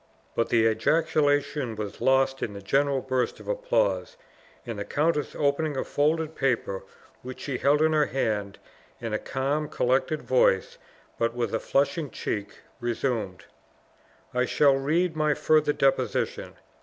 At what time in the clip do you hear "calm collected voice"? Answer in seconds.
9.19-10.79